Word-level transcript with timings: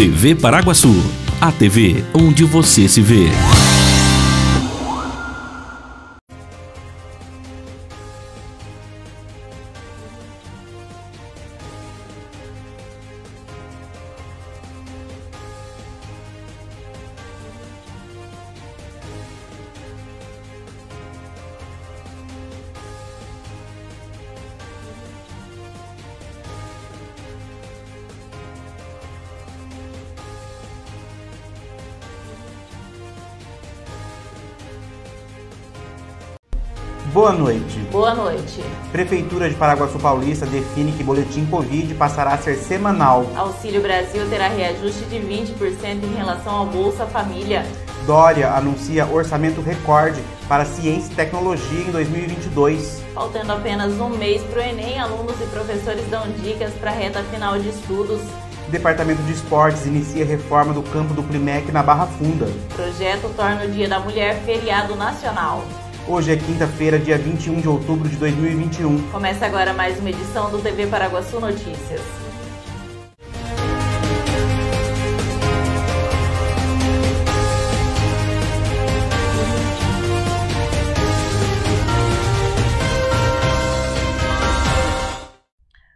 TV 0.00 0.34
Paraguaçu, 0.34 0.96
a 1.38 1.52
TV 1.52 2.02
onde 2.14 2.42
você 2.42 2.88
se 2.88 3.02
vê. 3.02 3.28
Boa 37.12 37.32
noite. 37.32 37.76
Boa 37.90 38.14
noite. 38.14 38.62
Prefeitura 38.92 39.50
de 39.50 39.56
Paraguaçu 39.56 39.98
Paulista 39.98 40.46
define 40.46 40.92
que 40.92 41.02
boletim 41.02 41.44
Covid 41.46 41.92
passará 41.94 42.34
a 42.34 42.38
ser 42.38 42.54
semanal. 42.54 43.26
Auxílio 43.36 43.82
Brasil 43.82 44.28
terá 44.30 44.46
reajuste 44.46 45.02
de 45.06 45.16
20% 45.16 46.04
em 46.04 46.14
relação 46.16 46.54
ao 46.54 46.66
Bolsa 46.66 47.06
Família. 47.06 47.66
Dória 48.06 48.52
anuncia 48.52 49.06
orçamento 49.06 49.60
recorde 49.60 50.22
para 50.48 50.64
ciência 50.64 51.12
e 51.12 51.16
tecnologia 51.16 51.80
em 51.80 51.90
2022. 51.90 53.02
Faltando 53.12 53.54
apenas 53.54 53.92
um 54.00 54.10
mês 54.10 54.40
para 54.42 54.60
o 54.60 54.62
Enem, 54.62 55.00
alunos 55.00 55.34
e 55.40 55.46
professores 55.46 56.08
dão 56.08 56.30
dicas 56.40 56.72
para 56.74 56.92
a 56.92 56.94
reta 56.94 57.24
final 57.24 57.58
de 57.58 57.70
estudos. 57.70 58.20
Departamento 58.68 59.20
de 59.22 59.32
Esportes 59.32 59.84
inicia 59.84 60.24
reforma 60.24 60.72
do 60.72 60.82
campo 60.84 61.12
do 61.12 61.24
Plimec 61.24 61.72
na 61.72 61.82
Barra 61.82 62.06
Funda. 62.06 62.46
Projeto 62.76 63.28
torna 63.34 63.64
o 63.64 63.68
Dia 63.68 63.88
da 63.88 63.98
Mulher 63.98 64.40
feriado 64.44 64.94
nacional. 64.94 65.64
Hoje 66.12 66.32
é 66.32 66.36
quinta-feira, 66.36 66.98
dia 66.98 67.16
21 67.16 67.60
de 67.60 67.68
outubro 67.68 68.08
de 68.08 68.16
2021. 68.16 69.12
Começa 69.12 69.46
agora 69.46 69.72
mais 69.72 69.96
uma 70.00 70.10
edição 70.10 70.50
do 70.50 70.60
TV 70.60 70.88
Paraguaçu 70.88 71.38
Notícias. 71.38 72.00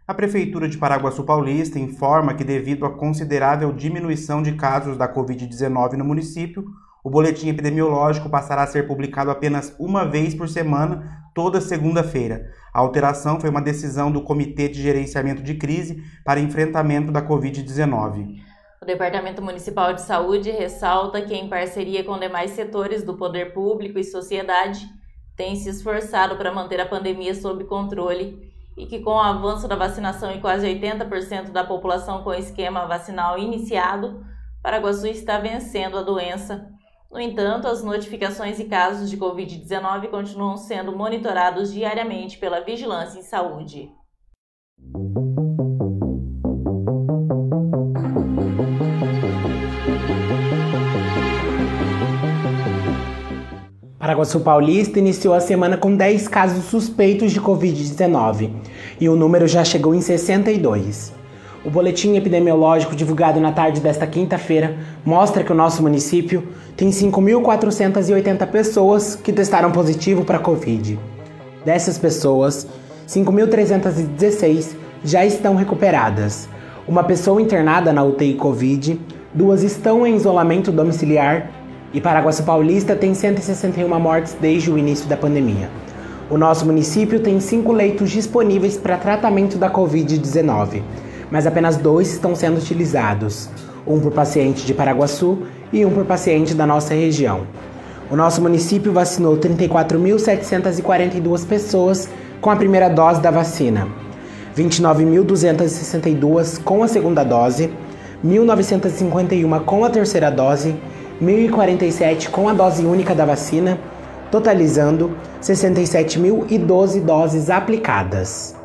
A 0.07 0.13
Prefeitura 0.13 0.69
de 0.69 0.77
Paraguaçu 0.77 1.25
Paulista 1.25 1.77
informa 1.77 2.33
que, 2.33 2.45
devido 2.45 2.85
à 2.85 2.89
considerável 2.89 3.73
diminuição 3.73 4.41
de 4.41 4.53
casos 4.53 4.95
da 4.95 5.13
Covid-19 5.13 5.97
no 5.97 6.05
município, 6.05 6.63
o 7.05 7.09
boletim 7.11 7.49
epidemiológico 7.49 8.31
passará 8.31 8.63
a 8.63 8.67
ser 8.67 8.87
publicado 8.87 9.29
apenas 9.29 9.75
uma 9.77 10.05
vez 10.05 10.33
por 10.33 10.49
semana, 10.49 11.23
toda 11.35 11.61
segunda-feira. 11.61 12.49
A 12.73 12.79
alteração 12.79 13.39
foi 13.39 13.47
uma 13.47 13.61
decisão 13.61 14.11
do 14.11 14.23
Comitê 14.23 14.67
de 14.67 14.81
Gerenciamento 14.81 15.43
de 15.43 15.53
Crise 15.53 16.03
para 16.25 16.39
Enfrentamento 16.39 17.11
da 17.11 17.21
Covid-19. 17.21 18.41
O 18.81 18.85
Departamento 18.87 19.39
Municipal 19.39 19.93
de 19.93 20.01
Saúde 20.01 20.49
ressalta 20.49 21.21
que, 21.21 21.35
em 21.35 21.47
parceria 21.47 22.03
com 22.03 22.17
demais 22.17 22.51
setores 22.51 23.03
do 23.03 23.15
poder 23.15 23.53
público 23.53 23.99
e 23.99 24.03
sociedade, 24.03 24.89
tem 25.35 25.55
se 25.55 25.69
esforçado 25.69 26.35
para 26.37 26.51
manter 26.51 26.81
a 26.81 26.87
pandemia 26.87 27.35
sob 27.35 27.65
controle 27.65 28.51
e 28.75 28.87
que, 28.87 28.97
com 29.01 29.11
o 29.11 29.19
avanço 29.19 29.67
da 29.67 29.75
vacinação 29.75 30.31
e 30.31 30.41
quase 30.41 30.65
80% 30.65 31.51
da 31.51 31.63
população 31.63 32.23
com 32.23 32.33
esquema 32.33 32.87
vacinal 32.87 33.37
iniciado, 33.37 34.25
Paraguaçu 34.63 35.05
está 35.05 35.37
vencendo 35.37 35.99
a 35.99 36.01
doença. 36.01 36.73
No 37.15 37.21
entanto, 37.21 37.65
as 37.69 37.81
notificações 37.81 38.59
e 38.59 38.65
casos 38.65 39.09
de 39.09 39.15
Covid-19 39.15 40.09
continuam 40.09 40.57
sendo 40.57 40.93
monitorados 40.93 41.71
diariamente 41.71 42.37
pela 42.37 42.59
Vigilância 42.59 43.17
em 43.17 43.21
Saúde. 43.21 43.89
Paraguaçu 53.97 54.41
Paulista 54.41 54.99
iniciou 54.99 55.33
a 55.33 55.39
semana 55.39 55.77
com 55.77 55.95
10 55.95 56.27
casos 56.27 56.65
suspeitos 56.65 57.31
de 57.31 57.39
Covid-19 57.39 58.51
e 58.99 59.07
o 59.07 59.15
número 59.15 59.47
já 59.47 59.63
chegou 59.63 59.95
em 59.95 60.01
62. 60.01 61.24
O 61.65 61.69
boletim 61.71 62.15
epidemiológico 62.15 62.95
divulgado 62.95 63.39
na 63.39 63.51
tarde 63.51 63.81
desta 63.81 64.05
quinta-feira 64.05 64.77
mostra 65.03 65.43
que 65.43 65.51
o 65.51 65.55
nosso 65.55 65.81
município 65.81 66.47
tem 66.77 66.91
5.480 66.91 68.45
pessoas 68.45 69.15
que 69.15 69.33
testaram 69.33 69.71
positivo 69.71 70.23
para 70.23 70.37
Covid. 70.37 70.99
Dessas 71.65 71.97
pessoas, 71.97 72.67
5.316 73.07 74.75
já 75.03 75.25
estão 75.25 75.55
recuperadas. 75.55 76.47
Uma 76.87 77.03
pessoa 77.03 77.41
internada 77.41 77.91
na 77.91 78.03
UTI 78.03 78.35
Covid, 78.35 79.01
duas 79.33 79.63
estão 79.63 80.05
em 80.05 80.15
isolamento 80.15 80.71
domiciliar 80.71 81.49
e 81.91 81.99
Paraguaçu 81.99 82.43
Paulista 82.43 82.95
tem 82.95 83.15
161 83.15 83.99
mortes 83.99 84.37
desde 84.39 84.69
o 84.69 84.77
início 84.77 85.07
da 85.07 85.17
pandemia. 85.17 85.67
O 86.29 86.37
nosso 86.37 86.63
município 86.63 87.19
tem 87.19 87.39
cinco 87.39 87.71
leitos 87.71 88.11
disponíveis 88.11 88.77
para 88.77 88.97
tratamento 88.97 89.57
da 89.57 89.69
Covid-19, 89.69 90.83
mas 91.31 91.47
apenas 91.47 91.77
dois 91.77 92.11
estão 92.11 92.35
sendo 92.35 92.57
utilizados: 92.57 93.49
um 93.85 93.99
por 93.99 94.11
paciente 94.11 94.65
de 94.65 94.73
Paraguaçu 94.73 95.43
e 95.71 95.85
um 95.85 95.91
por 95.91 96.05
paciente 96.05 96.53
da 96.53 96.65
nossa 96.65 96.93
região. 96.93 97.41
O 98.09 98.15
nosso 98.15 98.41
município 98.41 98.93
vacinou 98.93 99.37
34.742 99.37 101.45
pessoas 101.45 102.09
com 102.39 102.49
a 102.49 102.55
primeira 102.55 102.89
dose 102.89 103.21
da 103.21 103.31
vacina, 103.31 103.87
29.262 104.55 106.63
com 106.63 106.83
a 106.83 106.87
segunda 106.87 107.23
dose, 107.23 107.69
1.951 108.23 109.65
com 109.65 109.83
a 109.83 109.89
terceira 109.89 110.29
dose 110.29 110.75
1.047 111.21 112.29
com 112.29 112.49
a 112.49 112.53
dose 112.53 112.85
única 112.85 113.15
da 113.15 113.25
vacina, 113.25 113.79
totalizando 114.29 115.15
67.012 115.41 117.01
doses 117.01 117.49
aplicadas. 117.49 118.55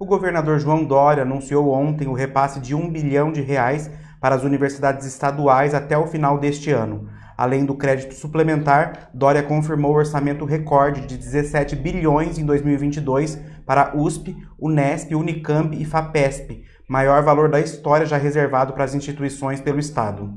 O 0.00 0.06
governador 0.06 0.60
João 0.60 0.84
Dória 0.84 1.24
anunciou 1.24 1.72
ontem 1.72 2.06
o 2.06 2.12
repasse 2.12 2.60
de 2.60 2.72
um 2.72 2.88
bilhão 2.88 3.32
de 3.32 3.40
reais 3.40 3.90
para 4.20 4.36
as 4.36 4.44
universidades 4.44 5.04
estaduais 5.04 5.74
até 5.74 5.98
o 5.98 6.06
final 6.06 6.38
deste 6.38 6.70
ano. 6.70 7.10
Além 7.36 7.66
do 7.66 7.74
crédito 7.74 8.14
suplementar, 8.14 9.10
Dória 9.12 9.42
confirmou 9.42 9.90
o 9.90 9.96
orçamento 9.96 10.44
recorde 10.44 11.04
de 11.04 11.16
17 11.16 11.74
bilhões 11.74 12.38
em 12.38 12.46
2022 12.46 13.40
para 13.66 13.92
USP, 13.96 14.36
Unesp, 14.56 15.16
Unicamp 15.16 15.76
e 15.76 15.84
FAPESP, 15.84 16.62
maior 16.88 17.24
valor 17.24 17.50
da 17.50 17.58
história 17.58 18.06
já 18.06 18.16
reservado 18.16 18.74
para 18.74 18.84
as 18.84 18.94
instituições 18.94 19.60
pelo 19.60 19.80
Estado. 19.80 20.32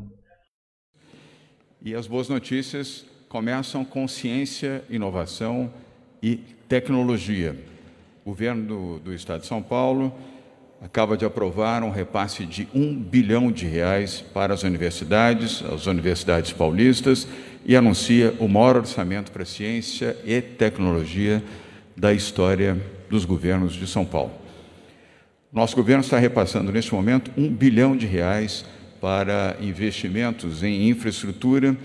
E 1.84 1.94
as 1.94 2.08
boas 2.08 2.28
notícias 2.28 3.06
começam 3.30 3.86
com 3.86 4.08
ciência, 4.08 4.84
inovação 4.90 5.72
e 6.22 6.38
tecnologia. 6.68 7.71
O 8.24 8.30
governo 8.30 8.64
do, 8.64 9.00
do, 9.00 9.14
Estado 9.14 9.42
de 9.42 9.48
São 9.48 9.64
Paulo 9.64 10.14
acaba 10.80 11.18
de 11.18 11.26
aprovar 11.26 11.84
um 11.84 11.90
repasse 11.90 12.46
de 12.46 12.68
um 12.74 12.96
bilhão 12.96 13.52
de 13.52 13.66
reais 13.66 14.24
para 14.34 14.54
as 14.54 14.62
universidades, 14.62 15.64
as 15.64 15.88
universidades 15.88 16.54
paulistas, 16.54 17.28
e 17.66 17.76
anuncia 17.76 18.36
o 18.40 18.48
maior 18.48 18.78
orçamento 18.78 19.32
para 19.32 19.44
ciência 19.44 20.16
e 20.24 20.40
tecnologia 20.40 21.44
da 21.98 22.14
história 22.14 22.80
dos 23.10 23.26
governos 23.26 23.74
de 23.74 23.88
São 23.88 24.06
Paulo. 24.06 24.34
Nosso 25.52 25.76
governo 25.76 26.04
está 26.04 26.20
repassando 26.20 26.72
neste 26.72 26.94
momento 26.94 27.32
um 27.36 27.50
bilhão 27.50 27.98
de 27.98 28.06
reais 28.06 28.64
para 29.02 29.58
investimentos 29.60 30.62
em 30.62 30.90
infraestrutura 30.90 31.76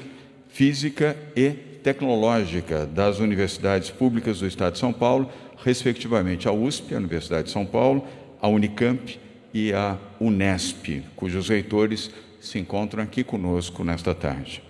física 0.49 1.17
e 1.35 1.55
tecnológica 1.87 2.85
das 2.85 3.21
universidades 3.21 3.91
públicas 3.91 4.41
do 4.41 4.47
Estado 4.49 4.73
de 4.73 4.81
São 4.81 4.93
Paulo, 4.93 5.31
respectivamente 5.65 6.49
a 6.49 6.53
USP, 6.53 6.93
a 6.93 6.99
Universidade 6.99 7.45
de 7.45 7.53
São 7.53 7.65
Paulo, 7.65 8.05
a 8.43 8.49
Unicamp 8.49 9.17
e 9.55 9.73
a 9.73 9.97
Unesp, 10.21 11.05
cujos 11.15 11.49
reitores 11.49 12.11
se 12.41 12.59
encontram 12.59 13.05
aqui 13.05 13.23
conosco 13.23 13.85
nesta 13.85 14.13
tarde. 14.17 14.61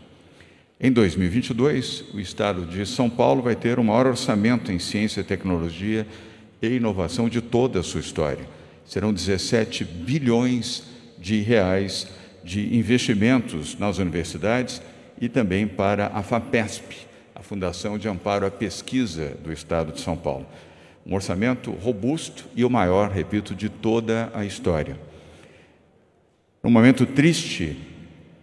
Em 0.79 0.93
2022, 0.93 2.05
o 2.13 2.21
Estado 2.21 2.67
de 2.67 2.85
São 2.85 3.09
Paulo 3.09 3.41
vai 3.41 3.57
ter 3.57 3.79
o 3.79 3.85
maior 3.85 4.09
orçamento 4.09 4.71
em 4.71 4.79
ciência, 4.79 5.25
tecnologia 5.25 6.07
e 6.61 6.69
inovação 6.69 7.31
de 7.31 7.41
toda 7.41 7.81
a 7.81 7.83
sua 7.83 8.01
história. 8.01 8.47
Serão 8.85 9.11
17 9.11 9.85
bilhões 9.85 10.83
de 11.19 11.41
reais 11.41 12.09
de 12.45 12.77
investimentos 12.77 13.79
nas 13.79 13.97
universidades 13.97 14.83
e 15.19 15.31
também 15.31 15.67
para 15.67 16.09
a 16.09 16.23
FAPESP, 16.23 17.06
a 17.37 17.43
Fundação 17.43 17.99
de 17.99 18.09
Amparo 18.09 18.47
à 18.47 18.51
Pesquisa 18.51 19.37
do 19.45 19.53
Estado 19.53 19.93
de 19.93 20.01
São 20.01 20.17
Paulo. 20.17 20.47
Um 21.05 21.15
orçamento 21.15 21.71
robusto 21.71 22.47
e 22.57 22.65
o 22.65 22.71
maior, 22.71 23.11
repito, 23.11 23.55
de 23.55 23.69
toda 23.69 24.31
a 24.33 24.43
história. 24.43 24.99
Num 26.63 26.71
momento 26.71 27.05
triste 27.05 27.77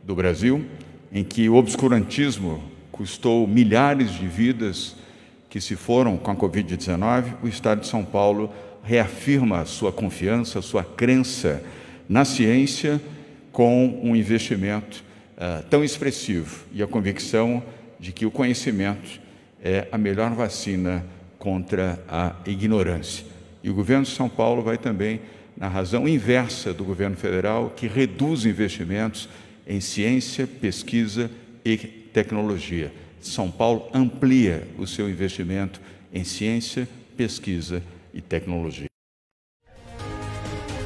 do 0.03 0.13
Brasil, 0.13 0.63
em 1.11 1.23
que 1.23 1.49
o 1.49 1.55
obscurantismo 1.55 2.63
custou 2.91 3.47
milhares 3.47 4.11
de 4.11 4.27
vidas 4.27 4.95
que 5.49 5.59
se 5.59 5.75
foram 5.75 6.15
com 6.15 6.29
a 6.29 6.35
Covid-19, 6.35 7.37
o 7.41 7.47
Estado 7.47 7.81
de 7.81 7.87
São 7.87 8.05
Paulo 8.05 8.53
reafirma 8.83 9.65
sua 9.65 9.91
confiança, 9.91 10.61
sua 10.61 10.83
crença 10.83 11.63
na 12.07 12.23
ciência 12.23 13.01
com 13.51 13.99
um 14.03 14.15
investimento 14.15 15.03
uh, 15.35 15.63
tão 15.67 15.83
expressivo 15.83 16.65
e 16.71 16.83
a 16.83 16.87
convicção 16.87 17.63
de 18.03 18.11
que 18.11 18.25
o 18.25 18.31
conhecimento 18.31 19.21
é 19.63 19.87
a 19.89 19.97
melhor 19.97 20.31
vacina 20.31 21.05
contra 21.39 22.03
a 22.09 22.35
ignorância. 22.45 23.25
E 23.63 23.69
o 23.69 23.73
governo 23.73 24.03
de 24.03 24.09
São 24.09 24.27
Paulo 24.27 24.61
vai 24.61 24.77
também 24.77 25.21
na 25.55 25.69
razão 25.69 26.05
inversa 26.05 26.73
do 26.73 26.83
governo 26.83 27.15
federal, 27.15 27.69
que 27.69 27.87
reduz 27.87 28.45
investimentos 28.45 29.29
em 29.65 29.79
ciência, 29.79 30.45
pesquisa 30.45 31.31
e 31.63 31.77
tecnologia. 31.77 32.91
São 33.21 33.49
Paulo 33.49 33.87
amplia 33.93 34.67
o 34.77 34.85
seu 34.85 35.09
investimento 35.09 35.79
em 36.13 36.25
ciência, 36.25 36.85
pesquisa 37.15 37.81
e 38.13 38.19
tecnologia. 38.19 38.87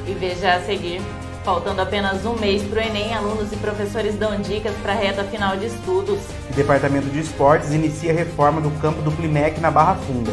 E 0.06 0.14
veja 0.20 0.54
a 0.54 0.60
seguir. 0.60 1.00
Faltando 1.44 1.80
apenas 1.80 2.24
um 2.26 2.34
mês 2.34 2.62
para 2.62 2.80
o 2.80 2.82
Enem, 2.82 3.14
alunos 3.14 3.52
e 3.52 3.56
professores 3.56 4.16
dão 4.16 4.38
dicas 4.40 4.74
para 4.82 4.92
a 4.92 4.96
reta 4.96 5.24
final 5.24 5.56
de 5.56 5.66
estudos. 5.66 6.18
O 6.50 6.54
Departamento 6.54 7.08
de 7.08 7.20
Esportes 7.20 7.72
inicia 7.72 8.12
a 8.12 8.14
reforma 8.14 8.60
do 8.60 8.70
campo 8.80 9.00
do 9.02 9.10
Plimec 9.12 9.60
na 9.60 9.70
Barra 9.70 9.94
Funda. 9.94 10.32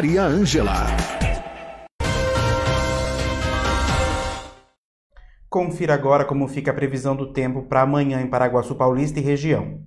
Maria 0.01 0.23
Ângela. 0.23 0.73
Confira 5.47 5.93
agora 5.93 6.25
como 6.25 6.47
fica 6.47 6.71
a 6.71 6.73
previsão 6.73 7.15
do 7.15 7.31
tempo 7.31 7.61
para 7.61 7.83
amanhã 7.83 8.19
em 8.19 8.25
Paraguaçu 8.25 8.73
Paulista 8.73 9.19
e 9.19 9.21
região. 9.21 9.77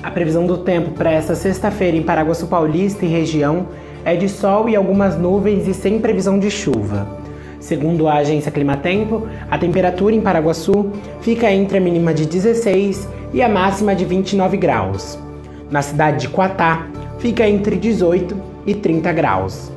A 0.00 0.10
previsão 0.12 0.46
do 0.46 0.58
tempo 0.58 0.92
para 0.92 1.10
esta 1.10 1.34
sexta-feira 1.34 1.96
em 1.96 2.02
Paraguaçu 2.04 2.46
Paulista 2.46 3.04
e 3.04 3.08
região 3.08 3.70
é 4.04 4.14
de 4.14 4.28
sol 4.28 4.68
e 4.68 4.76
algumas 4.76 5.18
nuvens 5.18 5.66
e 5.66 5.74
sem 5.74 6.00
previsão 6.00 6.38
de 6.38 6.48
chuva. 6.48 7.23
Segundo 7.64 8.06
a 8.06 8.16
agência 8.16 8.52
Climatempo, 8.52 9.26
a 9.50 9.56
temperatura 9.56 10.14
em 10.14 10.20
Paraguaçu 10.20 10.92
fica 11.22 11.50
entre 11.50 11.78
a 11.78 11.80
mínima 11.80 12.12
de 12.12 12.26
16 12.26 13.08
e 13.32 13.40
a 13.40 13.48
máxima 13.48 13.94
de 13.94 14.04
29 14.04 14.58
graus. 14.58 15.18
Na 15.70 15.80
cidade 15.80 16.20
de 16.20 16.28
Quatá, 16.28 16.86
fica 17.18 17.48
entre 17.48 17.76
18 17.76 18.38
e 18.66 18.74
30 18.74 19.10
graus. 19.14 19.72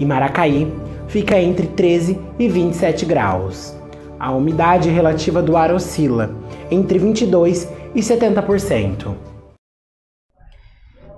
E 0.00 0.04
Maracaí 0.04 0.66
fica 1.06 1.38
entre 1.38 1.68
13 1.68 2.18
e 2.40 2.48
27 2.48 3.06
graus. 3.06 3.72
A 4.18 4.32
umidade 4.32 4.90
relativa 4.90 5.40
do 5.40 5.56
ar 5.56 5.72
oscila 5.72 6.34
entre 6.72 6.98
22 6.98 7.68
e 7.94 8.00
70%. 8.00 9.14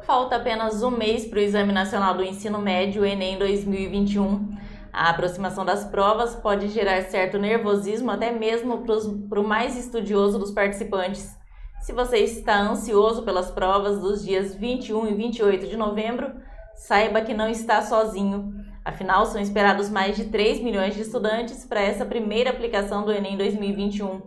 Falta 0.07 0.37
apenas 0.37 0.83
um 0.83 0.91
mês 0.91 1.25
para 1.25 1.39
o 1.39 1.43
Exame 1.43 1.73
Nacional 1.73 2.15
do 2.15 2.23
Ensino 2.23 2.59
Médio, 2.59 3.07
Enem 3.07 3.39
2021. 3.39 4.64
A 4.95 5.11
aproximação 5.11 5.65
das 5.65 5.85
provas 5.85 6.37
pode 6.37 6.69
gerar 6.69 7.03
certo 7.03 7.37
nervosismo 7.37 8.13
até 8.13 8.31
mesmo 8.31 8.85
para 9.29 9.41
o 9.41 9.47
mais 9.47 9.77
estudioso 9.77 10.39
dos 10.39 10.53
participantes. 10.53 11.37
Se 11.81 11.93
você 11.93 12.19
está 12.19 12.61
ansioso 12.61 13.25
pelas 13.25 13.51
provas 13.51 13.99
dos 13.99 14.25
dias 14.25 14.55
21 14.55 15.09
e 15.09 15.15
28 15.15 15.67
de 15.67 15.77
novembro, 15.77 16.31
saiba 16.77 17.23
que 17.23 17.35
não 17.35 17.49
está 17.49 17.83
sozinho. 17.83 18.55
Afinal, 18.85 19.27
são 19.27 19.41
esperados 19.41 19.91
mais 19.91 20.15
de 20.15 20.27
3 20.27 20.61
milhões 20.61 20.95
de 20.95 21.01
estudantes 21.01 21.65
para 21.65 21.83
essa 21.83 22.07
primeira 22.07 22.51
aplicação 22.51 23.05
do 23.05 23.11
Enem 23.11 23.37
2021. 23.37 24.23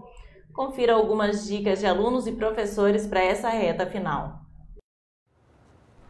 Confira 0.51 0.95
algumas 0.95 1.47
dicas 1.47 1.79
de 1.79 1.85
alunos 1.85 2.27
e 2.27 2.33
professores 2.33 3.07
para 3.07 3.23
essa 3.23 3.47
reta 3.47 3.85
final. 3.85 4.46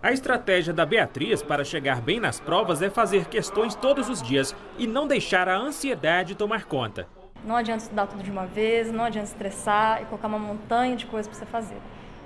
A 0.02 0.12
estratégia 0.12 0.72
da 0.72 0.86
Beatriz 0.86 1.42
para 1.42 1.64
chegar 1.64 2.02
bem 2.02 2.20
nas 2.20 2.40
provas 2.40 2.84
é 2.84 2.90
fazer 2.90 3.26
questões 3.26 3.74
todos 3.74 4.08
os 4.10 4.22
dias 4.22 4.56
e 4.78 4.86
não 4.86 5.08
deixar 5.08 5.50
a 5.50 5.58
ansiedade 5.58 6.36
tomar 6.36 6.66
conta. 6.66 7.08
Não 7.44 7.56
adianta 7.56 7.82
estudar 7.82 8.06
tudo 8.06 8.22
de 8.22 8.30
uma 8.30 8.46
vez, 8.46 8.92
não 8.92 9.04
adianta 9.04 9.30
estressar 9.30 10.04
e 10.04 10.06
colocar 10.06 10.28
uma 10.28 10.38
montanha 10.38 10.96
de 10.96 11.08
coisas 11.08 11.28
para 11.28 11.40
você 11.40 11.46
fazer. 11.48 11.78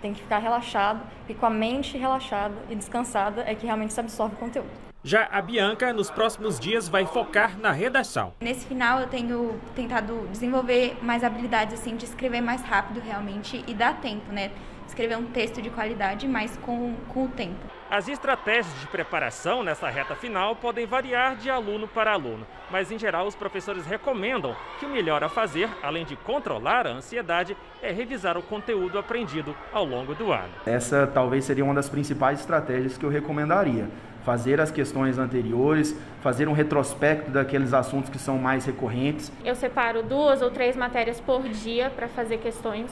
Tem 0.02 0.14
que 0.14 0.22
ficar 0.22 0.40
relaxado 0.40 1.02
e 1.30 1.34
com 1.34 1.46
a 1.46 1.50
mente 1.50 1.98
relaxada 1.98 2.56
e 2.70 2.76
descansada 2.76 3.44
é 3.48 3.56
que 3.56 3.66
realmente 3.66 3.94
se 3.94 4.00
absorve 4.02 4.36
o 4.36 4.38
conteúdo. 4.38 4.91
Já 5.04 5.28
a 5.32 5.42
Bianca, 5.42 5.92
nos 5.92 6.12
próximos 6.12 6.60
dias, 6.60 6.88
vai 6.88 7.08
focar 7.08 7.58
na 7.58 7.72
redação. 7.72 8.34
Nesse 8.40 8.68
final, 8.68 9.00
eu 9.00 9.08
tenho 9.08 9.60
tentado 9.76 10.28
desenvolver 10.32 10.96
mais 11.02 11.24
habilidades 11.24 11.74
assim 11.74 11.96
de 11.96 12.06
escrever 12.06 12.40
mais 12.40 12.62
rápido 12.62 13.00
realmente 13.00 13.64
e 13.68 13.74
dar 13.74 14.00
tempo, 14.00 14.32
né? 14.32 14.52
escrever 14.92 15.18
um 15.18 15.26
texto 15.26 15.62
de 15.62 15.70
qualidade, 15.70 16.28
mas 16.28 16.58
com, 16.58 16.94
com 17.08 17.26
o 17.26 17.28
tempo. 17.30 17.60
As 17.90 18.08
estratégias 18.08 18.80
de 18.80 18.88
preparação 18.88 19.64
nessa 19.64 19.90
reta 19.90 20.16
final 20.16 20.56
podem 20.56 20.86
variar 20.86 21.36
de 21.36 21.50
aluno 21.50 21.88
para 21.88 22.12
aluno, 22.12 22.46
mas 22.70 22.92
em 22.92 23.00
geral 23.00 23.26
os 23.26 23.36
professores 23.36 23.86
recomendam 23.86 24.56
que 24.80 24.86
o 24.86 24.90
melhor 24.90 25.24
a 25.24 25.30
fazer, 25.30 25.70
além 25.82 26.06
de 26.06 26.16
controlar 26.16 26.88
a 26.88 26.92
ansiedade, 26.92 27.56
é 27.82 27.92
revisar 27.92 28.38
o 28.38 28.42
conteúdo 28.42 29.00
aprendido 29.00 29.56
ao 29.74 29.86
longo 29.86 30.14
do 30.14 30.32
ano. 30.32 30.54
Essa 30.66 31.08
talvez 31.08 31.46
seria 31.46 31.64
uma 31.64 31.74
das 31.74 31.90
principais 31.90 32.40
estratégias 32.42 32.98
que 32.98 33.06
eu 33.06 33.10
recomendaria 33.10 33.90
fazer 34.26 34.60
as 34.62 34.72
questões 34.72 35.18
anteriores, 35.18 35.96
fazer 36.22 36.48
um 36.48 36.54
retrospecto 36.54 37.32
daqueles 37.32 37.74
assuntos 37.74 38.10
que 38.10 38.18
são 38.18 38.38
mais 38.38 38.66
recorrentes. 38.66 39.32
Eu 39.44 39.56
separo 39.56 40.04
duas 40.04 40.42
ou 40.42 40.52
três 40.52 40.76
matérias 40.76 41.20
por 41.20 41.42
dia 41.50 41.90
para 41.90 42.08
fazer 42.08 42.38
questões. 42.38 42.92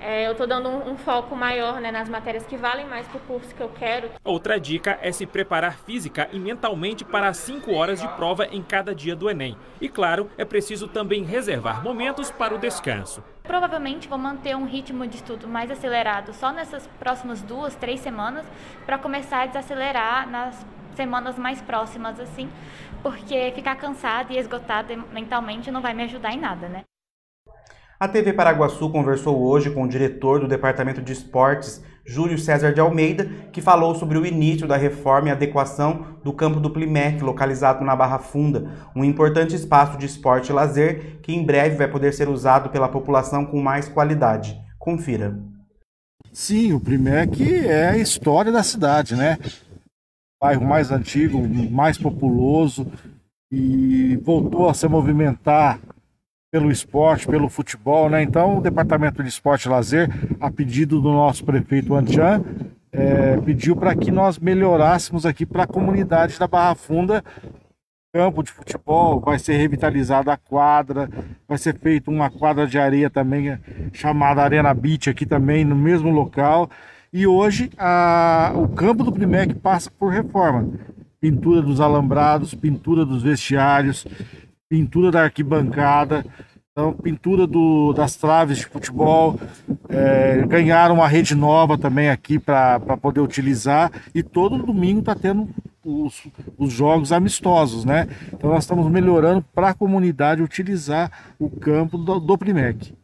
É, 0.00 0.26
eu 0.26 0.32
estou 0.32 0.46
dando 0.46 0.68
um, 0.68 0.92
um, 0.92 0.96
foco 0.96 1.36
maior 1.36 1.80
né, 1.80 1.92
nas 1.92 2.08
matérias 2.08 2.46
que 2.46 2.56
valem 2.56 2.86
mais 2.86 3.06
para 3.06 3.18
o 3.18 3.20
curso 3.20 3.54
que 3.54 3.60
eu 3.60 3.68
quero. 3.68 4.10
Outra 4.24 4.58
dica 4.58 4.98
é 5.02 5.12
se 5.12 5.26
preparar 5.26 5.78
física 5.78 6.28
e 6.32 6.38
mentalmente 6.38 7.04
para 7.04 7.32
cinco 7.34 7.74
horas 7.74 8.00
de 8.00 8.08
prova 8.08 8.46
em 8.46 8.62
cada 8.62 8.94
dia 8.94 9.14
do 9.14 9.28
Enem. 9.28 9.56
E 9.80 9.88
claro, 9.88 10.30
é 10.38 10.44
preciso 10.44 10.88
também 10.88 11.22
reservar 11.22 11.82
momentos 11.82 12.30
para 12.30 12.54
o 12.54 12.58
descanso. 12.58 13.22
Provavelmente 13.42 14.08
vou 14.08 14.18
manter 14.18 14.56
um 14.56 14.64
ritmo 14.64 15.06
de 15.06 15.16
estudo 15.16 15.48
mais 15.48 15.70
acelerado 15.70 16.32
só 16.32 16.52
nessas 16.52 16.86
próximas 16.98 17.42
duas, 17.42 17.74
três 17.74 18.00
semanas, 18.00 18.46
para 18.86 18.96
começar 18.96 19.42
a 19.42 19.46
desacelerar 19.46 20.30
nas 20.30 20.64
semanas 20.94 21.38
mais 21.38 21.60
próximas, 21.60 22.18
assim, 22.20 22.48
porque 23.02 23.52
ficar 23.54 23.76
cansado 23.76 24.32
e 24.32 24.38
esgotado 24.38 24.96
mentalmente 25.12 25.70
não 25.70 25.80
vai 25.80 25.94
me 25.94 26.02
ajudar 26.04 26.32
em 26.32 26.40
nada, 26.40 26.68
né? 26.68 26.82
A 27.98 28.08
TV 28.08 28.32
Paraguaçu 28.32 28.88
conversou 28.88 29.38
hoje 29.42 29.70
com 29.70 29.82
o 29.82 29.88
diretor 29.88 30.40
do 30.40 30.48
Departamento 30.48 31.02
de 31.02 31.12
Esportes, 31.12 31.84
Júlio 32.02 32.38
César 32.38 32.72
de 32.72 32.80
Almeida, 32.80 33.26
que 33.52 33.60
falou 33.60 33.94
sobre 33.94 34.16
o 34.16 34.24
início 34.24 34.66
da 34.66 34.74
reforma 34.74 35.28
e 35.28 35.32
adequação 35.32 36.06
do 36.24 36.32
campo 36.32 36.58
do 36.58 36.70
Plimec, 36.70 37.22
localizado 37.22 37.84
na 37.84 37.94
Barra 37.94 38.18
Funda, 38.18 38.70
um 38.96 39.04
importante 39.04 39.54
espaço 39.54 39.98
de 39.98 40.06
esporte 40.06 40.48
e 40.48 40.52
lazer 40.54 41.20
que 41.20 41.30
em 41.30 41.44
breve 41.44 41.76
vai 41.76 41.88
poder 41.88 42.14
ser 42.14 42.26
usado 42.26 42.70
pela 42.70 42.88
população 42.88 43.44
com 43.44 43.60
mais 43.60 43.86
qualidade. 43.86 44.58
Confira. 44.78 45.38
Sim, 46.32 46.72
o 46.72 46.80
Plimec 46.80 47.66
é 47.66 47.90
a 47.90 47.98
história 47.98 48.50
da 48.50 48.62
cidade, 48.62 49.14
né? 49.14 49.36
Bairro 50.40 50.64
mais 50.64 50.90
antigo, 50.90 51.38
mais 51.70 51.98
populoso 51.98 52.86
e 53.52 54.16
voltou 54.22 54.68
a 54.68 54.74
se 54.74 54.88
movimentar 54.88 55.78
pelo 56.50 56.70
esporte, 56.70 57.26
pelo 57.26 57.48
futebol, 57.48 58.08
né? 58.08 58.22
Então 58.22 58.58
o 58.58 58.60
Departamento 58.60 59.22
de 59.22 59.28
Esporte 59.28 59.66
e 59.66 59.68
Lazer, 59.68 60.08
a 60.40 60.50
pedido 60.50 61.00
do 61.00 61.12
nosso 61.12 61.44
prefeito 61.44 61.94
Antian, 61.94 62.42
é, 62.90 63.36
pediu 63.36 63.76
para 63.76 63.94
que 63.94 64.10
nós 64.10 64.38
melhorássemos 64.38 65.24
aqui 65.24 65.46
para 65.46 65.64
a 65.64 65.66
comunidade 65.66 66.38
da 66.38 66.48
Barra 66.48 66.74
Funda 66.74 67.22
campo 68.12 68.42
de 68.42 68.50
futebol, 68.50 69.20
vai 69.20 69.38
ser 69.38 69.56
revitalizada 69.56 70.32
a 70.32 70.36
quadra, 70.36 71.08
vai 71.46 71.56
ser 71.56 71.78
feita 71.78 72.10
uma 72.10 72.28
quadra 72.28 72.66
de 72.66 72.76
areia 72.78 73.08
também 73.08 73.56
chamada 73.92 74.42
Arena 74.42 74.74
Beach 74.74 75.08
aqui 75.08 75.24
também 75.24 75.64
no 75.64 75.76
mesmo 75.76 76.10
local. 76.10 76.68
E 77.12 77.26
hoje 77.26 77.70
a, 77.76 78.52
o 78.54 78.68
campo 78.68 79.02
do 79.02 79.10
Primec 79.12 79.54
passa 79.54 79.90
por 79.90 80.12
reforma. 80.12 80.68
Pintura 81.20 81.60
dos 81.60 81.80
alambrados, 81.80 82.54
pintura 82.54 83.04
dos 83.04 83.22
vestiários, 83.22 84.06
pintura 84.68 85.10
da 85.10 85.24
arquibancada, 85.24 86.24
então, 86.72 86.92
pintura 86.92 87.48
do, 87.48 87.92
das 87.92 88.14
traves 88.14 88.58
de 88.58 88.66
futebol. 88.66 89.38
É, 89.88 90.46
ganharam 90.46 90.94
uma 90.94 91.08
rede 91.08 91.34
nova 91.34 91.76
também 91.76 92.08
aqui 92.08 92.38
para 92.38 92.78
poder 92.96 93.20
utilizar. 93.20 93.90
E 94.14 94.22
todo 94.22 94.56
domingo 94.56 95.00
está 95.00 95.14
tendo 95.16 95.48
os, 95.84 96.26
os, 96.56 96.72
jogos 96.72 97.10
amistosos, 97.10 97.84
né? 97.84 98.06
Então 98.32 98.50
nós 98.50 98.62
estamos 98.62 98.88
melhorando 98.88 99.44
para 99.52 99.70
a 99.70 99.74
comunidade 99.74 100.42
utilizar 100.42 101.10
o 101.40 101.50
campo 101.50 101.98
do, 101.98 102.20
do 102.20 102.38
Primec. 102.38 102.94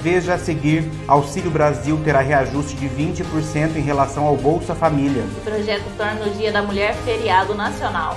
Veja 0.00 0.34
a 0.34 0.38
seguir, 0.38 0.88
Auxílio 1.08 1.50
Brasil 1.50 2.00
terá 2.04 2.20
reajuste 2.20 2.76
de 2.76 2.88
20% 2.88 3.76
em 3.76 3.80
relação 3.80 4.26
ao 4.26 4.36
Bolsa 4.36 4.74
Família. 4.74 5.24
O 5.38 5.40
projeto 5.40 5.84
torna 5.96 6.26
o 6.26 6.30
Dia 6.30 6.52
da 6.52 6.62
Mulher 6.62 6.94
feriado 7.04 7.52
nacional. 7.54 8.16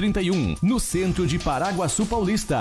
31, 0.00 0.54
no 0.62 0.80
centro 0.80 1.26
de 1.26 1.38
Paraguaçu 1.38 2.06
Paulista. 2.06 2.58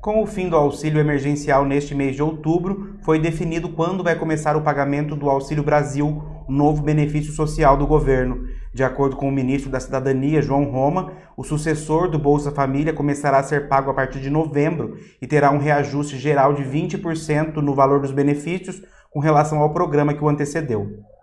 Com 0.00 0.22
o 0.22 0.26
fim 0.26 0.48
do 0.48 0.54
auxílio 0.54 1.00
emergencial 1.00 1.64
neste 1.64 1.96
mês 1.96 2.14
de 2.14 2.22
outubro, 2.22 2.96
foi 3.02 3.18
definido 3.18 3.70
quando 3.70 4.04
vai 4.04 4.14
começar 4.14 4.56
o 4.56 4.62
pagamento 4.62 5.16
do 5.16 5.28
Auxílio 5.28 5.64
Brasil, 5.64 6.22
novo 6.48 6.80
benefício 6.80 7.32
social 7.32 7.76
do 7.76 7.88
governo. 7.88 8.46
De 8.72 8.84
acordo 8.84 9.16
com 9.16 9.28
o 9.28 9.32
ministro 9.32 9.68
da 9.68 9.80
Cidadania, 9.80 10.40
João 10.40 10.70
Roma, 10.70 11.10
o 11.36 11.42
sucessor 11.42 12.08
do 12.08 12.20
Bolsa 12.20 12.52
Família 12.52 12.92
começará 12.92 13.38
a 13.40 13.42
ser 13.42 13.66
pago 13.66 13.90
a 13.90 13.94
partir 13.94 14.20
de 14.20 14.30
novembro 14.30 14.96
e 15.20 15.26
terá 15.26 15.50
um 15.50 15.58
reajuste 15.58 16.16
geral 16.16 16.54
de 16.54 16.62
20% 16.62 17.56
no 17.56 17.74
valor 17.74 18.00
dos 18.00 18.12
benefícios 18.12 18.80
com 19.10 19.18
relação 19.18 19.58
ao 19.58 19.72
programa 19.72 20.14
que 20.14 20.22
o 20.22 20.28
antecedeu. 20.28 21.15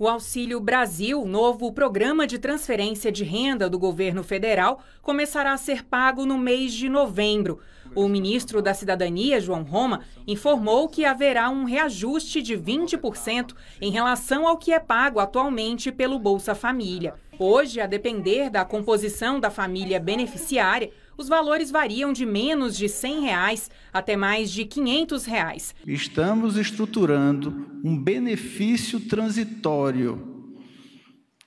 O 0.00 0.08
Auxílio 0.08 0.58
Brasil, 0.60 1.26
novo 1.26 1.70
programa 1.74 2.26
de 2.26 2.38
transferência 2.38 3.12
de 3.12 3.22
renda 3.22 3.68
do 3.68 3.78
governo 3.78 4.22
federal, 4.24 4.82
começará 5.02 5.52
a 5.52 5.58
ser 5.58 5.84
pago 5.84 6.24
no 6.24 6.38
mês 6.38 6.72
de 6.72 6.88
novembro. 6.88 7.58
O 7.94 8.08
ministro 8.08 8.62
da 8.62 8.72
Cidadania, 8.72 9.38
João 9.42 9.62
Roma, 9.62 10.00
informou 10.26 10.88
que 10.88 11.04
haverá 11.04 11.50
um 11.50 11.64
reajuste 11.64 12.40
de 12.40 12.56
20% 12.56 13.54
em 13.78 13.90
relação 13.90 14.48
ao 14.48 14.56
que 14.56 14.72
é 14.72 14.78
pago 14.78 15.20
atualmente 15.20 15.92
pelo 15.92 16.18
Bolsa 16.18 16.54
Família. 16.54 17.12
Hoje, 17.38 17.78
a 17.78 17.86
depender 17.86 18.48
da 18.48 18.64
composição 18.64 19.38
da 19.38 19.50
família 19.50 20.00
beneficiária, 20.00 20.90
os 21.20 21.28
valores 21.28 21.70
variam 21.70 22.12
de 22.14 22.24
menos 22.24 22.74
de 22.76 22.88
100 22.88 23.20
reais 23.20 23.70
até 23.92 24.16
mais 24.16 24.50
de 24.50 24.64
500 24.64 25.26
reais. 25.26 25.74
Estamos 25.86 26.56
estruturando 26.56 27.78
um 27.84 27.96
benefício 27.96 28.98
transitório 29.00 30.48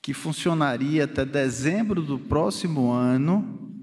que 0.01 0.13
funcionaria 0.13 1.05
até 1.05 1.25
dezembro 1.25 2.01
do 2.03 2.19
próximo 2.19 2.91
ano 2.91 3.81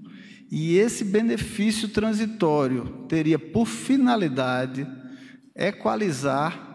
e 0.49 0.77
esse 0.77 1.03
benefício 1.03 1.89
transitório 1.89 3.05
teria 3.09 3.37
por 3.37 3.65
finalidade 3.65 4.87
equalizar 5.55 6.70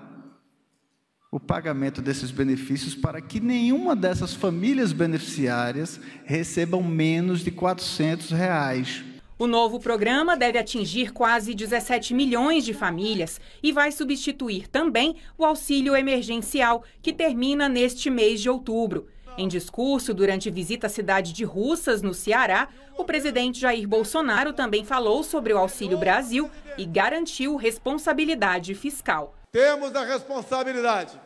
o 1.37 1.40
pagamento 1.40 2.00
desses 2.00 2.31
benefícios 2.31 2.95
para 2.95 3.21
que 3.21 3.40
nenhuma 3.40 3.95
dessas 3.95 4.33
famílias 4.33 4.90
beneficiárias 4.90 6.00
recebam 6.25 6.83
menos 6.83 7.40
de 7.45 7.50
400 7.50 8.31
reais. 8.31 9.05
O 9.38 9.47
novo 9.47 9.78
programa 9.78 10.35
deve 10.35 10.59
atingir 10.59 11.12
quase 11.12 11.52
17 11.52 12.14
milhões 12.14 12.64
de 12.64 12.73
famílias 12.73 13.38
e 13.62 13.71
vai 13.71 13.93
substituir 13.93 14.66
também 14.66 15.16
o 15.37 15.45
auxílio 15.45 15.95
emergencial, 15.95 16.83
que 17.02 17.12
termina 17.12 17.69
neste 17.69 18.09
mês 18.09 18.40
de 18.40 18.49
outubro. 18.49 19.07
Em 19.37 19.47
discurso 19.47 20.14
durante 20.14 20.50
visita 20.50 20.87
à 20.87 20.90
cidade 20.90 21.35
de 21.35 21.45
Russas, 21.45 22.00
no 22.00 22.14
Ceará, 22.14 22.71
o 22.97 23.05
presidente 23.05 23.61
Jair 23.61 23.87
Bolsonaro 23.87 24.55
também 24.55 24.87
falou 24.87 25.23
sobre 25.23 25.52
o 25.52 25.59
Auxílio 25.59 25.99
Brasil 25.99 26.50
e 26.78 26.87
garantiu 26.87 27.57
responsabilidade 27.57 28.75
fiscal. 28.75 29.35
Temos 29.52 29.95
a 29.95 30.02
responsabilidade 30.02 31.25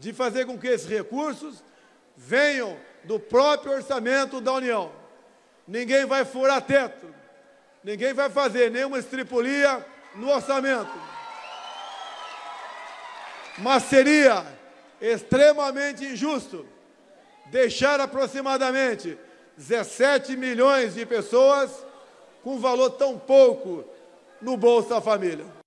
de 0.00 0.14
fazer 0.14 0.46
com 0.46 0.58
que 0.58 0.66
esses 0.66 0.88
recursos 0.88 1.62
venham 2.16 2.76
do 3.04 3.20
próprio 3.20 3.74
orçamento 3.74 4.40
da 4.40 4.54
União. 4.54 4.90
Ninguém 5.68 6.06
vai 6.06 6.24
furar 6.24 6.62
teto, 6.62 7.14
ninguém 7.84 8.14
vai 8.14 8.30
fazer 8.30 8.70
nenhuma 8.70 8.98
estripulia 8.98 9.86
no 10.16 10.30
orçamento. 10.30 10.90
Mas 13.58 13.82
seria 13.84 14.44
extremamente 15.00 16.04
injusto 16.04 16.66
deixar 17.46 18.00
aproximadamente 18.00 19.18
17 19.58 20.34
milhões 20.34 20.94
de 20.94 21.04
pessoas 21.04 21.84
com 22.42 22.58
valor 22.58 22.90
tão 22.92 23.18
pouco 23.18 23.84
no 24.40 24.56
Bolsa 24.56 24.98
Família. 24.98 25.60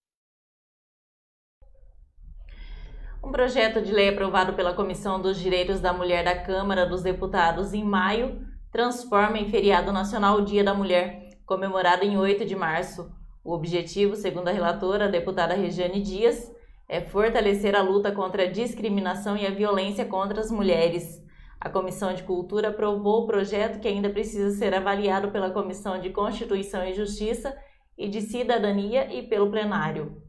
Um 3.23 3.23
projeto 3.34 3.82
de 3.82 3.92
lei 3.92 4.10
aprovado 4.10 4.54
pela 4.54 4.76
Comissão 4.76 5.20
dos 5.20 5.40
Direitos 5.40 5.80
da 5.80 5.92
Mulher 5.92 6.24
da 6.24 6.38
Câmara 6.38 6.86
dos 6.86 7.02
Deputados 7.02 7.74
em 7.74 7.84
maio 7.84 8.46
transforma 8.72 9.40
em 9.40 9.50
feriado 9.50 9.92
nacional 9.92 10.38
o 10.38 10.46
Dia 10.46 10.64
da 10.64 10.76
Mulher, 10.76 11.30
comemorado 11.44 12.06
em 12.06 12.16
8 12.16 12.46
de 12.46 12.56
março. 12.56 13.12
O 13.44 13.52
objetivo, 13.52 14.16
segundo 14.16 14.50
a 14.50 14.52
relatora, 14.52 15.06
a 15.06 15.08
deputada 15.08 15.56
Regiane 15.56 16.00
Dias, 16.00 16.52
é 16.88 17.02
fortalecer 17.02 17.76
a 17.76 17.82
luta 17.82 18.12
contra 18.12 18.44
a 18.44 18.52
discriminação 18.52 19.36
e 19.36 19.48
a 19.48 19.52
violência 19.52 20.06
contra 20.06 20.40
as 20.40 20.52
mulheres. 20.52 21.20
A 21.60 21.72
Comissão 21.72 22.14
de 22.14 22.22
Cultura 22.22 22.68
aprovou 22.68 23.24
o 23.24 23.26
projeto 23.26 23.80
que 23.80 23.88
ainda 23.88 24.12
precisa 24.12 24.56
ser 24.56 24.76
avaliado 24.76 25.32
pela 25.32 25.50
Comissão 25.50 26.00
de 26.00 26.12
Constituição 26.12 26.86
e 26.86 26.94
Justiça 26.94 27.58
e 27.98 28.08
de 28.08 28.22
Cidadania 28.22 29.12
e 29.12 29.24
pelo 29.24 29.50
plenário. 29.50 30.23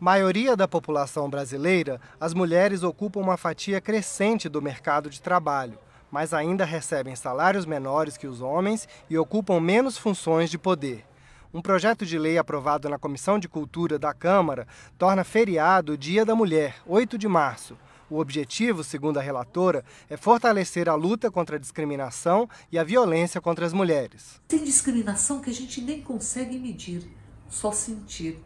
Maioria 0.00 0.56
da 0.56 0.66
população 0.66 1.28
brasileira, 1.28 2.00
as 2.18 2.32
mulheres 2.32 2.82
ocupam 2.82 3.20
uma 3.20 3.36
fatia 3.36 3.82
crescente 3.82 4.48
do 4.48 4.62
mercado 4.62 5.10
de 5.10 5.20
trabalho, 5.20 5.78
mas 6.10 6.32
ainda 6.32 6.64
recebem 6.64 7.14
salários 7.14 7.66
menores 7.66 8.16
que 8.16 8.26
os 8.26 8.40
homens 8.40 8.88
e 9.10 9.18
ocupam 9.18 9.60
menos 9.60 9.98
funções 9.98 10.48
de 10.48 10.56
poder. 10.56 11.04
Um 11.52 11.60
projeto 11.60 12.06
de 12.06 12.18
lei 12.18 12.38
aprovado 12.38 12.88
na 12.88 12.98
Comissão 12.98 13.38
de 13.38 13.46
Cultura 13.46 13.98
da 13.98 14.14
Câmara 14.14 14.66
torna 14.96 15.22
feriado 15.22 15.92
o 15.92 15.98
Dia 15.98 16.24
da 16.24 16.34
Mulher, 16.34 16.76
8 16.86 17.18
de 17.18 17.28
março, 17.28 17.76
o 18.08 18.18
objetivo, 18.18 18.82
segundo 18.82 19.18
a 19.18 19.22
relatora, 19.22 19.84
é 20.08 20.16
fortalecer 20.16 20.88
a 20.88 20.94
luta 20.94 21.30
contra 21.30 21.56
a 21.56 21.58
discriminação 21.58 22.48
e 22.72 22.78
a 22.78 22.84
violência 22.84 23.38
contra 23.38 23.66
as 23.66 23.74
mulheres. 23.74 24.40
Tem 24.48 24.64
discriminação 24.64 25.40
que 25.40 25.50
a 25.50 25.54
gente 25.54 25.82
nem 25.82 26.00
consegue 26.00 26.58
medir, 26.58 27.06
só 27.50 27.70
sentir. 27.70 28.42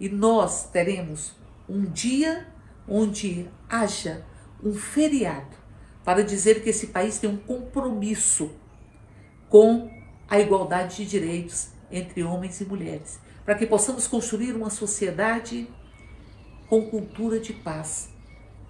E 0.00 0.08
nós 0.08 0.64
teremos 0.70 1.34
um 1.68 1.84
dia 1.84 2.48
onde 2.88 3.48
haja 3.68 4.24
um 4.64 4.72
feriado 4.72 5.56
para 6.04 6.24
dizer 6.24 6.62
que 6.62 6.70
esse 6.70 6.88
país 6.88 7.18
tem 7.18 7.28
um 7.28 7.36
compromisso 7.36 8.50
com 9.48 9.90
a 10.28 10.40
igualdade 10.40 10.96
de 10.96 11.06
direitos 11.06 11.68
entre 11.90 12.22
homens 12.22 12.60
e 12.60 12.64
mulheres, 12.64 13.18
para 13.44 13.54
que 13.54 13.66
possamos 13.66 14.06
construir 14.06 14.54
uma 14.54 14.70
sociedade 14.70 15.68
com 16.68 16.88
cultura 16.88 17.38
de 17.38 17.52
paz, 17.52 18.08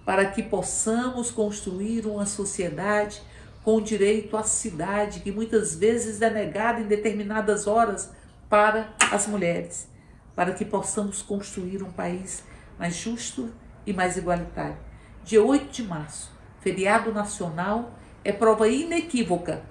para 0.03 0.25
que 0.25 0.41
possamos 0.41 1.29
construir 1.31 2.05
uma 2.07 2.25
sociedade 2.25 3.21
com 3.63 3.79
direito 3.79 4.35
à 4.35 4.43
cidade, 4.43 5.19
que 5.19 5.31
muitas 5.31 5.75
vezes 5.75 6.21
é 6.21 6.29
negada 6.29 6.81
em 6.81 6.87
determinadas 6.87 7.67
horas 7.67 8.11
para 8.49 8.93
as 9.11 9.27
mulheres, 9.27 9.87
para 10.35 10.53
que 10.53 10.65
possamos 10.65 11.21
construir 11.21 11.83
um 11.83 11.91
país 11.91 12.43
mais 12.77 12.95
justo 12.95 13.49
e 13.85 13.93
mais 13.93 14.17
igualitário. 14.17 14.77
Dia 15.23 15.43
8 15.43 15.71
de 15.71 15.83
março, 15.83 16.31
feriado 16.61 17.13
nacional, 17.13 17.93
é 18.23 18.31
prova 18.31 18.67
inequívoca 18.67 19.61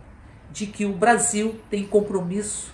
de 0.51 0.67
que 0.67 0.85
o 0.85 0.93
Brasil 0.93 1.61
tem 1.71 1.87
compromisso 1.87 2.73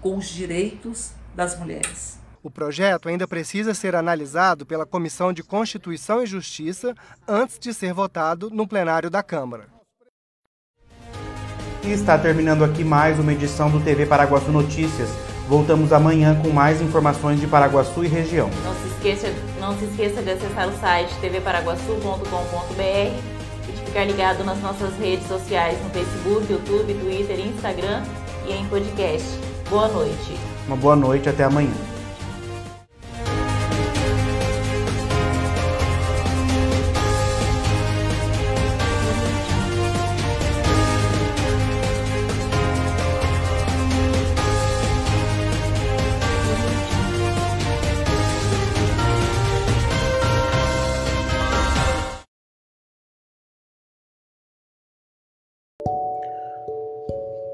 com 0.00 0.16
os 0.16 0.26
direitos 0.26 1.12
das 1.34 1.58
mulheres. 1.58 2.18
O 2.42 2.50
projeto 2.50 3.08
ainda 3.08 3.26
precisa 3.26 3.72
ser 3.72 3.96
analisado 3.96 4.66
pela 4.66 4.84
Comissão 4.84 5.32
de 5.32 5.42
Constituição 5.42 6.22
e 6.22 6.26
Justiça 6.26 6.94
antes 7.26 7.58
de 7.58 7.72
ser 7.72 7.94
votado 7.94 8.50
no 8.50 8.68
plenário 8.68 9.08
da 9.08 9.22
Câmara. 9.22 9.68
E 11.82 11.90
está 11.90 12.18
terminando 12.18 12.64
aqui 12.64 12.84
mais 12.84 13.18
uma 13.18 13.32
edição 13.32 13.70
do 13.70 13.82
TV 13.82 14.04
Paraguaçu 14.04 14.50
Notícias. 14.50 15.08
Voltamos 15.48 15.92
amanhã 15.92 16.34
com 16.40 16.48
mais 16.48 16.80
informações 16.80 17.38
de 17.38 17.46
Paraguaçu 17.46 18.02
e 18.04 18.08
região. 18.08 18.48
Não 18.64 18.74
se 18.74 18.88
esqueça, 18.88 19.34
não 19.60 19.78
se 19.78 19.84
esqueça 19.84 20.22
de 20.22 20.30
acessar 20.30 20.68
o 20.68 20.72
site 20.78 21.14
tvparaguaçu.com.br 21.20 22.80
e 23.68 23.72
de 23.72 23.84
ficar 23.84 24.04
ligado 24.04 24.42
nas 24.42 24.58
nossas 24.60 24.96
redes 24.98 25.26
sociais 25.28 25.78
no 25.82 25.90
Facebook, 25.90 26.50
YouTube, 26.50 26.94
Twitter, 26.94 27.40
Instagram 27.40 28.02
e 28.46 28.54
em 28.54 28.64
podcast. 28.66 29.28
Boa 29.68 29.88
noite. 29.88 30.38
Uma 30.66 30.76
boa 30.76 30.96
noite, 30.96 31.28
até 31.28 31.44
amanhã. 31.44 31.93